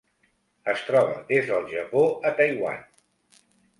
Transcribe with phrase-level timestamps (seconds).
[0.71, 2.81] Es troba des del Japó a Taiwan.